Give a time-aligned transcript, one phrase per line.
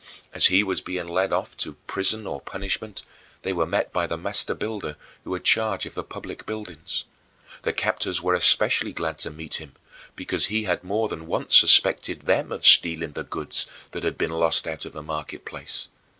[0.33, 3.03] As he was being led off to prison or punishment,
[3.43, 7.05] they were met by the master builder who had charge of the public buildings.
[7.61, 9.73] The captors were especially glad to meet him
[10.15, 14.31] because he had more than once suspected them of stealing the goods that had been
[14.31, 15.87] lost out of the market place.